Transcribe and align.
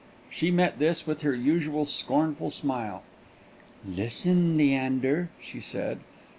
She 0.31 0.49
met 0.49 0.79
this 0.79 1.05
with 1.05 1.21
her 1.21 1.35
usual 1.35 1.85
scornful 1.85 2.49
smile. 2.49 3.03
"Listen, 3.87 4.57
Leander," 4.57 5.29
she 5.39 5.59
said. 5.59 5.99